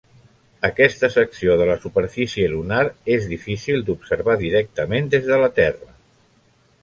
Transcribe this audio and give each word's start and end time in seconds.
Aquesta 0.69 1.09
secció 1.15 1.57
de 1.59 1.65
la 1.69 1.75
superfície 1.83 2.47
lunar 2.53 2.79
és 3.17 3.27
difícil 3.35 3.85
d'observar 3.89 4.37
directament 4.45 5.11
des 5.17 5.27
de 5.33 5.37
la 5.45 5.51
Terra. 5.61 5.93